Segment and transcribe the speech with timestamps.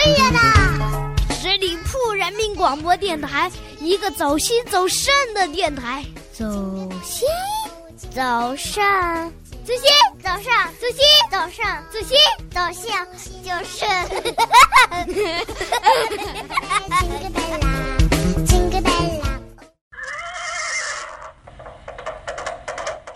[0.00, 0.38] 岁月的
[1.34, 3.50] 十里铺人民广播电台，
[3.80, 6.04] 一个走心走肾的电台。
[6.32, 6.44] 走
[7.02, 7.26] 心，
[8.14, 8.80] 走肾，
[9.64, 9.82] 走心，
[10.22, 12.16] 走上，走心，走上，走心，
[12.54, 13.04] 走向
[13.42, 13.84] 就是。
[17.00, 17.66] 金个贝拉，
[18.46, 19.26] 金个贝拉。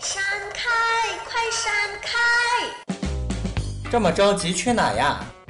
[0.01, 0.21] 闪
[0.53, 0.69] 开，
[1.29, 1.71] 快闪
[2.01, 2.11] 开！
[3.89, 5.23] 这么着急去哪呀？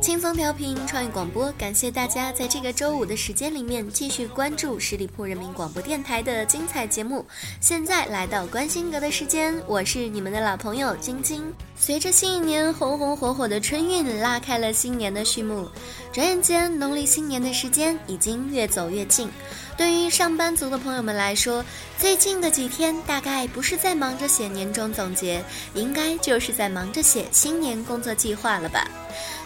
[0.00, 7.26] 轻松调频创意广播，感谢大家在这个周五的时间里面继续关注十里铺人民广播电台的精彩节目。
[7.60, 11.42] 现在来到关心阁的时间，我是你们的老朋友晶晶。
[11.76, 15.68] 随着新一年红红火火的春运拉开了新年的序幕，
[16.12, 19.28] 转眼间农历新年的时间已经越走越近。
[19.76, 21.62] 对于上班族的朋友们来说，
[21.98, 28.88] 最近的几天大概不是在忙着写年终总结，应该就是在忙着写新年工作计划了吧。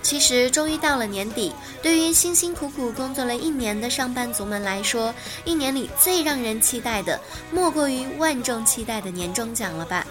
[0.02, 5.12] 其实，终于到了年底，对于辛辛苦苦工作了一年的上班族们来说，
[5.44, 10.06] 一年里最让人期待的，莫过于万众期待的年终奖了吧。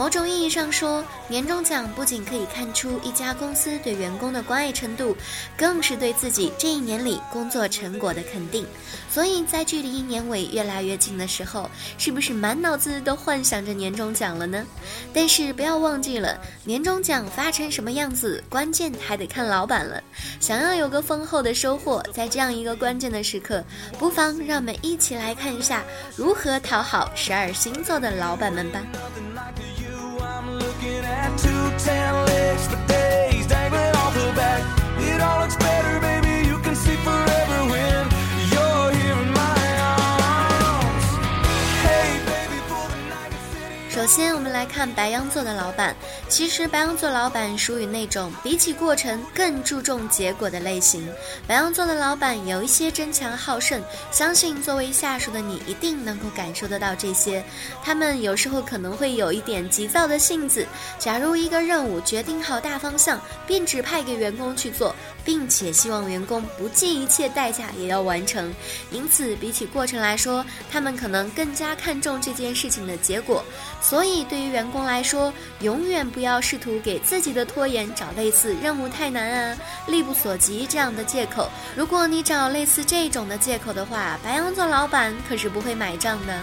[0.00, 5.14] 某种意义上说，年终奖不仅可以看出一家公司对员工的关爱程度，
[5.58, 8.66] 更是对自己这一年里工作成果的肯定。
[9.10, 14.64] 所以在距离一年尾越来越近的时候，是不是满脑子都幻想着年终奖了呢？
[15.12, 20.02] 但是不要忘记了，年终奖发成什么样子，关键还得看老板了。
[20.40, 23.62] 想要有个丰厚的收获，在这样一个关键的时刻，
[23.98, 25.84] 不妨让我们一起来看一下
[26.16, 28.80] 如何讨好十二星座的老板们吧。
[31.80, 34.62] Two tan legs for days, dangling off the back.
[34.98, 35.79] It all looks better,
[44.00, 45.94] 首先，我们来看白羊座的老板。
[46.26, 51.06] 其实，白羊座老板属于那种比起过程更注重结果的类型。
[51.46, 57.44] 白羊座的老板有一些争强好胜，相信作为下属的你一定能够感受得到这些。
[57.84, 60.66] 他们有时候可能会有一点急躁的性子。
[60.98, 68.52] 假如一个任务决定好大方向，并指派给员工去做，并且希望员工不计一切代价也要完成。
[68.90, 73.44] 因此，比起过程来说，他们可能更加看重这件事情的结果。
[73.82, 81.50] 所以，对于员工来说，永远不要试图给自己的拖延找类似任务太难啊、力不所及这样的借口。
[81.76, 86.40] 如果你找类似这种的借口的话，白羊座老板可是不会买账的。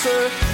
[0.00, 0.47] Closer.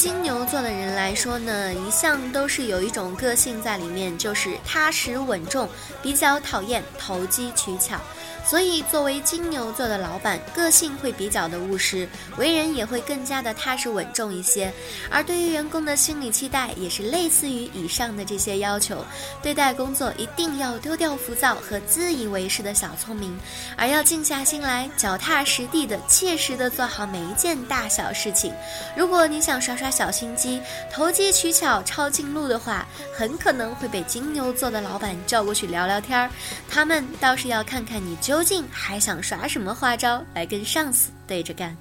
[0.00, 5.68] 金牛座的人来说呢，一向都是有一种个性在里面，就是踏实稳重，
[6.00, 7.98] 比较讨厌投机取巧。
[8.42, 14.72] 所以，作为金牛座的老板，个性会比较的务实，为人也会更加的踏实稳重一些。
[15.10, 19.04] 而对于员工的心理期待，也是类似于以上的这些要求。
[19.42, 23.38] 对待工作一定要丢掉浮躁和自以为是的小聪明，
[23.76, 28.54] 而要静下心来，脚踏实地的、切实的做好每一件大小事情。
[28.96, 30.60] 如果你想耍耍小心机、
[30.92, 32.86] 投机取巧、抄近路的话，
[33.16, 36.30] 很可能会被金牛座的老板叫过去聊聊天儿。
[36.68, 41.76] 他们倒是要看看你究竟还想耍什么花招来跟上司对着干。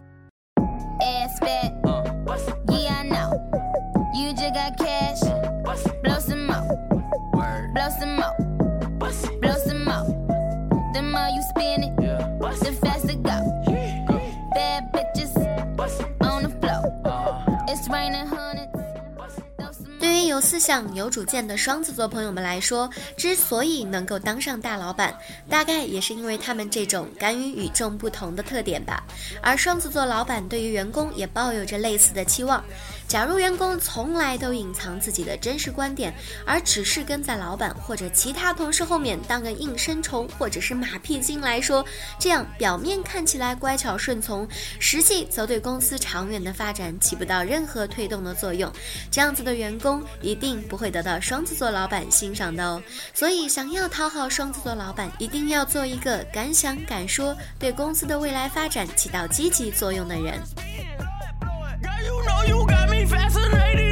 [20.29, 25.13] 有思想、有主见的双子座朋友们来说，之所以能够当上大老板，
[25.49, 29.03] 大概也是因为他们这种敢于与众不同的特点吧。
[29.41, 32.63] 而双子座老板对于员工也抱有着类似的期望。
[33.09, 36.13] 假如员工从来都隐藏自己的真实观点，
[36.45, 41.83] 而只是跟在老板或者其他同事后面当个应声虫或者是马屁精来说，
[42.19, 44.47] 这样表面看起来乖巧顺从，
[44.79, 48.71] 实际则对公司长远的发展起不到任何推动的作用。
[49.09, 52.79] 这样子的员工一定不会得到双子座老板欣赏的哦。
[53.11, 60.39] 所以，想要讨好双子座老板，一定要做一个敢想敢说，对公司的未来发展起到积极作用的人。
[63.09, 63.88] fascinating.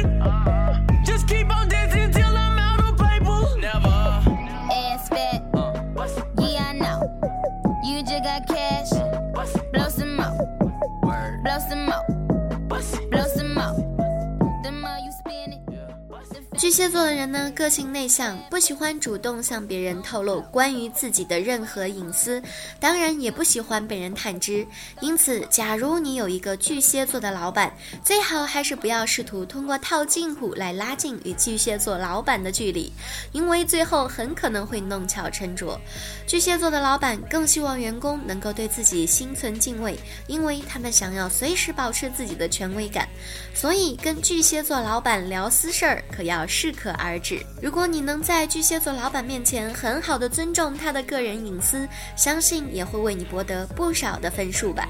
[16.68, 22.42] 巨蟹座的人呢，个性内向，不喜欢主动向别人透露关于自己的任何隐私，
[22.78, 24.66] 当然也不喜欢被人探知。
[25.00, 27.72] 因此，假如你有一个巨蟹座的老板，
[28.04, 32.92] 最好还是不要试图通过套近乎来拉近与巨蟹座老板的距离，
[33.32, 35.80] 因为最后很可能会弄巧成拙。
[36.26, 43.08] 巨蟹座的老板更希望员工能够对自己心存敬畏，因为他们想要随时保持自己的权威感。
[43.54, 47.40] 所以，跟巨蟹座老板聊私事儿可要适可而止。
[47.62, 54.88] 如果你能在巨蟹座老板面前很好的尊重他的个人隐私，相信也会为你博得不少的分数吧。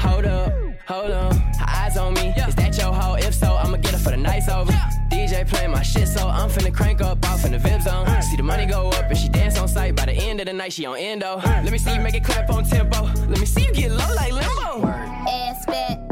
[0.00, 0.50] Hold up,
[0.88, 1.30] hold on,
[1.60, 2.34] her eyes on me.
[2.36, 3.16] Is that your hoe?
[3.16, 4.72] If so, I'ma get her for the nights over.
[5.08, 8.08] DJ playing my shit, so I'm finna crank up off in the VIP zone.
[8.22, 9.94] See the money go up and she dance on sight.
[9.94, 11.36] By the end of the night, she on endo.
[11.36, 13.04] Let me see you make it clap on tempo.
[13.28, 14.84] Let me see you get low like limbo.
[15.28, 16.03] ass fat.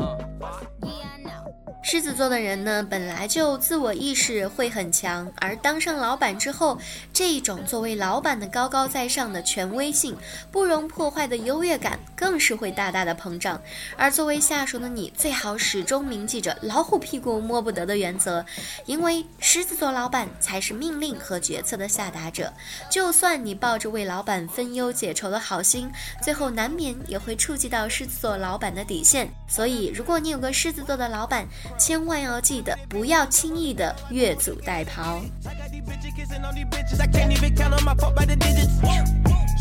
[1.85, 6.79] 狮子座的人呢，本来就自我意识会很强，而当上老板之后，
[7.13, 10.17] 这一种作为老板的高高在上的权威性、
[10.53, 13.61] 不容破坏的优越感，更是会大大的膨胀。
[13.97, 18.45] 而作为下属的你，最好始终铭记着“老虎屁股摸不得”的原则，
[18.87, 22.53] 因为狮子座老板才是命令和决策的下达者。
[22.89, 25.91] 就算你抱着为老板分忧解愁的好心，
[26.23, 29.29] 最后难免也会触及到狮子座老板的底线。
[29.49, 31.45] 所以，如果你有个狮子座的老板，
[31.79, 35.23] 千万要记得不要轻易的越俎代庖。
[35.45, 37.01] I got these bitches kissing on these bitches.
[37.01, 38.73] I can't even count on my fuck by the digits.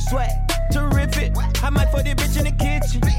[0.09, 0.29] Sweat,
[0.71, 1.33] terrific.
[1.63, 3.10] I might fuck this bitch in the kitchen.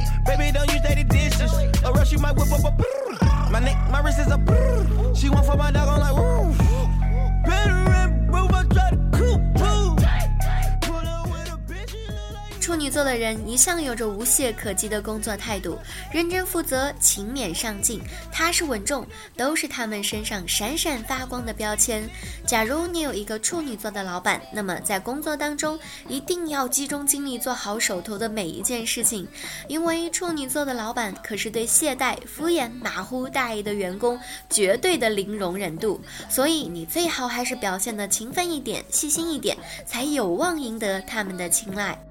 [13.12, 15.78] 的人一向有着无懈可击的工作态度，
[16.10, 18.00] 认真负责、勤勉上进、
[18.32, 19.06] 踏实稳重，
[19.36, 22.08] 都是他们身上闪闪发光的标签。
[22.46, 25.78] 假如你有一个处女座的老板，那么在工作当中
[26.08, 29.28] 一定要集中精力做好手头的每一件事情，
[29.68, 34.18] 因为处女座的老板可是对懈怠、敷衍、马虎大意的员工
[34.48, 36.00] 绝对的零容忍度，
[36.30, 39.54] 所以你最好还是表现的勤奋一点、细心一点，
[39.84, 42.02] 才有望赢得他们的青睐。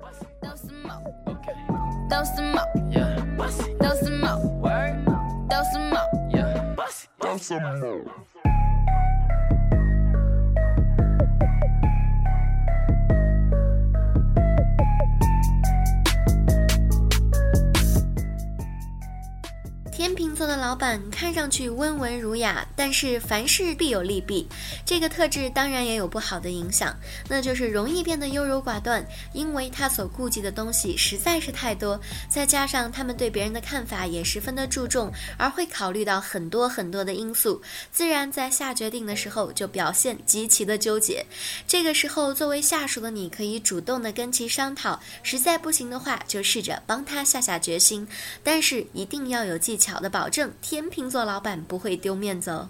[0.43, 1.13] Throw some more.
[1.27, 1.53] Okay.
[2.09, 2.91] Throw some more.
[2.91, 3.19] Yeah.
[3.37, 3.77] Bust it.
[3.79, 4.37] Throw some more.
[4.61, 5.05] Word.
[5.49, 6.29] Throw some more.
[6.33, 6.73] Yeah.
[6.75, 7.21] Bust it.
[7.21, 8.30] Throw some more.
[19.91, 24.47] 天秤座的老板看上去温文儒雅，但是凡事必有利弊。
[24.85, 31.99] 这个特质当然也有不好的影响，那就是容易变得优柔寡断，因为他所顾忌的东西实在是太多，
[32.29, 37.61] 再加上他们对别人的看法也十分的注重，而会考虑到很多很多的因素，
[37.91, 41.23] 自然在下决定的时候就表现极其的纠结。
[41.67, 48.07] 这个时候，作为下属的你可以主动的跟其商讨，实在不行的话，就试着帮他下下决心，
[48.41, 52.69] 但是一定要有技巧好的保证，天秤座老板不会丢面子哦。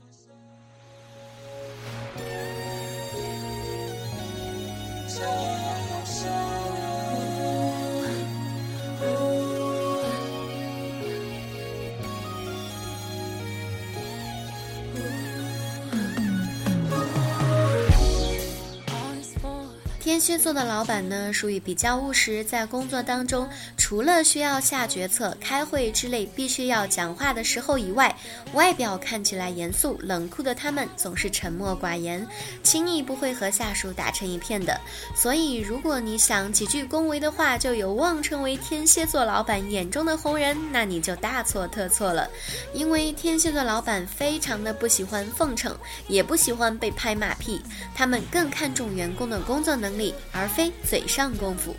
[20.12, 28.14] 天蝎座的老板呢，属于比较务实，在工作当中，除了需要下决策、开会之类必须要讲话的时候以外，
[28.52, 32.28] 外表看起来严肃冷酷的他们，总是沉默寡言，
[32.62, 34.78] 轻易不会和下属打成一片的。
[35.16, 42.28] 所以，如果你想几句恭维的话就有望成为天蝎座老板眼中的红人，那你就大错特错了。
[42.74, 45.74] 因为天蝎座老板非常的不喜欢奉承，
[46.10, 47.62] 也不喜欢被拍马屁，
[47.96, 50.01] 他们更看重员工的工作能力，
[50.32, 51.76] 而非嘴上功夫。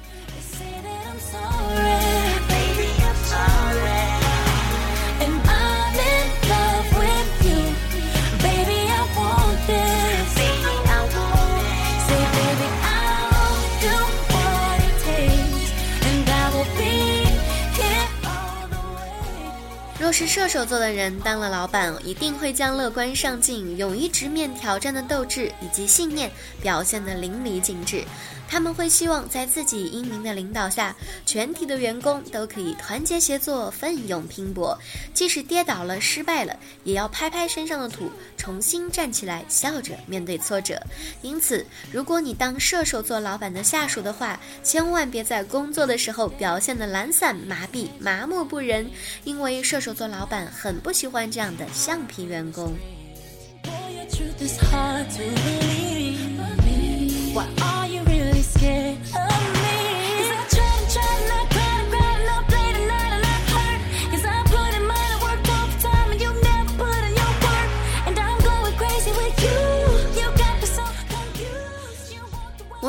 [20.13, 28.05] 是射手座的人当了老板，一定会将乐观上进、勇于直面挑战的斗志以及信念表现得淋漓尽致。
[28.53, 30.95] 他们会希望在自己英明的领导下，
[31.25, 34.79] 全体的员工都可以团结协作、奋勇拼搏，
[35.15, 36.55] 即使跌倒了、失败了，
[36.85, 40.79] 也要拍拍身上的土，重新站起来，笑着面对挫折。
[41.23, 48.87] 因此，如果你当射手座老板的下属的话，千万别在工作的时候表现得懒散、麻痹、麻木不仁，
[49.25, 52.75] 因为射手座老板很不喜欢这样的橡皮员工。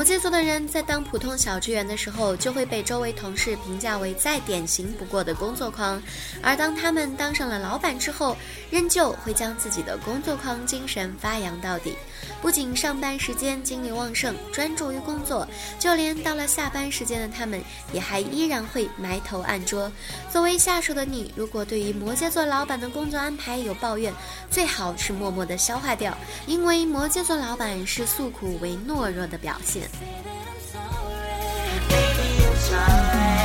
[0.03, 5.97] 摩羯座的人在当普通小职员的时候，就会被周围同事评价为再典型不过的工作狂；
[6.41, 8.35] 而当他们当上了老板之后，
[8.69, 11.95] 仍旧会将自己的工作狂精神发扬到底。
[12.41, 15.47] 不仅上班时间精力旺盛，专注于工作，
[15.79, 19.89] 就连到了下班时间的他们，也还依然会埋头暗桌。
[20.29, 24.13] 作为下属的你，如果对于摩羯座老板的工作安排有抱怨，
[24.51, 26.13] 最好是默默的消化掉，
[26.45, 29.89] 因为摩羯座老板是诉苦为懦弱的表现。
[29.99, 30.59] say that I'm
[32.57, 33.42] sorry.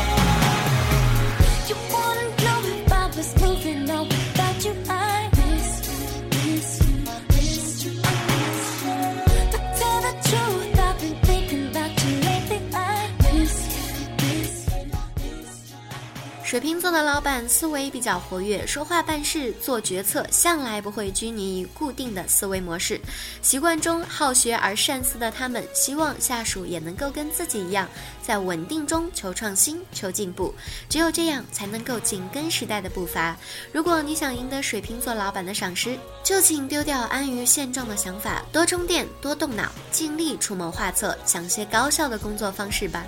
[16.59, 23.01] 水瓶座的老板思维比较活跃，说话办事、做决策向来不会拘泥于固定的思维模式。
[23.43, 27.89] 习惯中好学而善思的他们，希望下属也能够跟自己一样，
[28.21, 30.53] 在稳定中求创新、求进步。
[30.89, 33.37] 只有这样，才能够紧跟时代的步伐。
[33.71, 43.07] 如果你想赢得水瓶座老板的赏识，就请丢掉安于现状的想法，多充电，多动脑，尽力出谋划策，想些高效的工作方式吧。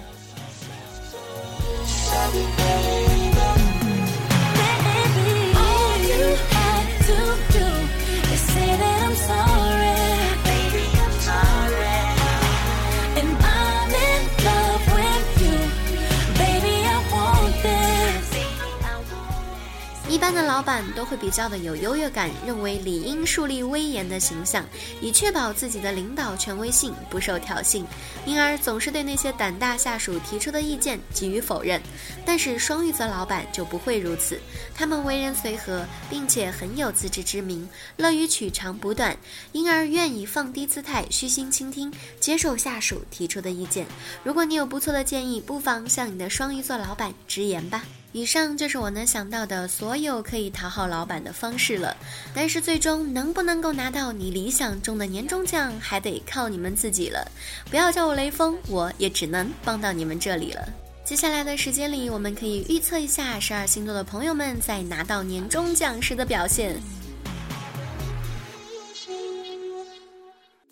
[20.21, 24.63] 一般的老板都会比较的有优越感，认为理应树立威严的形象，
[25.01, 27.83] 以确保自己的领导权威性不受挑衅，
[28.27, 31.81] 因而总是对那些胆大下属提出的意见给予否认。
[32.27, 34.39] 但是双鱼座老板就不会如此，
[34.75, 39.17] 他们为人随和，并且很有自知之明，乐于取长补短，
[39.53, 43.87] 因而愿意放低姿态，虚心倾听，接受下属提出的意见。
[44.23, 47.83] 如果你有不错的建议，不妨向你的双鱼座老板直言吧。
[48.13, 51.97] 以上就是我能想到的所有可以讨好老板的方式了，
[52.35, 57.31] 但是最终能不能够拿到你理想中的年终奖，还得靠你们自己了。
[57.71, 60.69] 不要叫我雷锋，我也只能帮到你们这里了。
[61.05, 66.81] 接下来的时间里，我们可以预测一下十二星座的朋友们在拿到年终奖时的表现。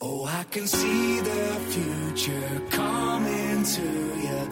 [0.01, 3.83] Oh, I can see the future coming to
[4.23, 4.47] your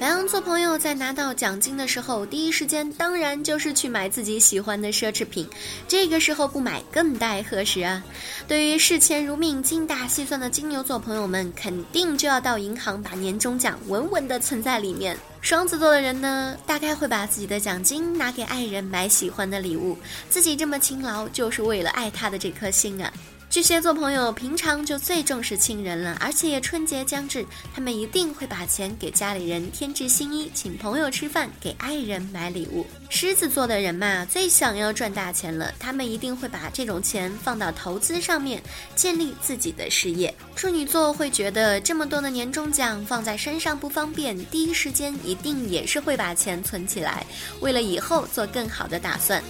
[0.00, 5.48] 白羊座朋友在拿到奖金的时候，第一时间当然就是去买自己喜欢的奢侈品，
[5.86, 8.02] 这个时候不买更待何时啊？
[8.48, 15.16] 对于视钱如命、精打细算的金牛座朋友们，肯定就要到银行把年终奖稳稳的存在里面。
[15.40, 19.96] 双子座的人呢，大概会把自己的奖金拿给爱人买喜欢的礼物，
[20.28, 23.12] 自己这么勤劳就是为了爱他的这颗心啊。
[23.50, 32.86] 巨蟹座朋友平常就最重视亲人了，而且春节将至，他们一定会把钱给家里人添置新衣，请朋友吃饭，给爱人买礼物。
[33.08, 38.62] 狮子座的人嘛，最想要赚大钱了，他们一定会把这种钱放到投资上面，
[38.94, 40.32] 建立自己的事业。
[40.54, 47.26] 处女座会觉得这么多的年终奖放在身上不方便，第一时间一定也是会把钱存起来，
[47.58, 49.42] 为了以后做更好的打算。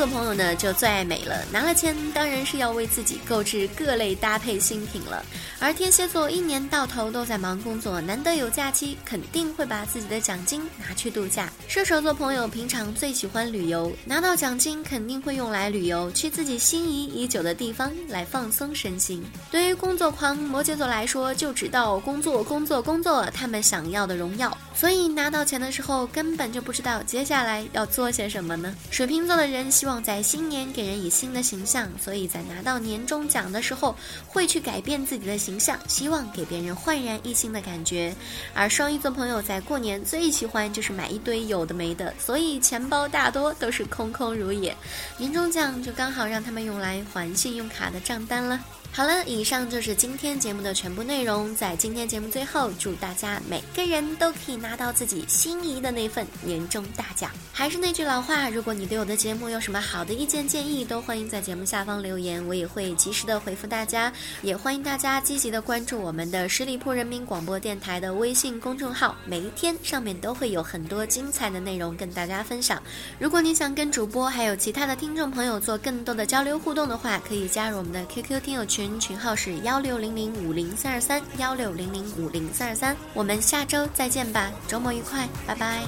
[0.00, 5.22] 天秤座朋友呢就最爱美了，拿了钱当然是要为自己购置各类搭配新品了。
[5.58, 11.52] 而天蝎座一年到头都在忙工作，难得有假期，肯定会把自己的奖金拿去度假。
[11.68, 19.22] 射手座朋友平常最喜欢旅游，拿到奖金肯定会用来旅游，去自己心仪已久的地方来放松身心。
[19.50, 28.74] 对于工作狂摩羯座来说，就知道工作工作工作，他们想要的荣耀，所以拿到钱的时候根本就不知道接下来要做些什么呢。
[28.90, 33.94] 水瓶座的人希望在新年给人以新的形象，所以在拿到年终奖的时候
[34.26, 38.14] 会去改变自己的形象，希望给别人焕然一新的感觉。
[38.54, 44.74] 而双鱼座朋友在过年最喜欢就是买一堆有的没的，所以钱包大多都是空空如也。
[45.18, 48.58] 年终奖就刚好让他们用来还信用卡的账单了。
[48.92, 51.54] 好了，以上就是今天节目的全部内容。
[51.54, 57.30] 在今天节目最后，祝大家每个人都可以拿到自己心仪的那份年终大奖。
[57.52, 64.12] 还是那句老话，如果你对我的节目有什么好的意见建议，都欢迎在节目下方留言，我也会及时的回复大家。
[64.42, 72.82] 也欢迎大家积极的关注我们的十里铺人民广播电台的微信公众号，每一天上面都会有很多精彩的内容跟大家分享。
[73.20, 82.96] 如果你想跟主播还有其他的听众朋友做更多的交流互动的话，可以加入我们的 QQ 听友群群，群号是幺六零零五零三二三幺六零零五零三二三。
[83.12, 85.82] 我们下周再见吧，周末愉快，拜拜。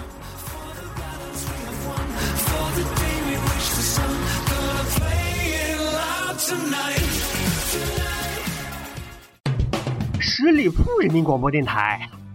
[10.21, 12.07] 十里铺人民广播电台，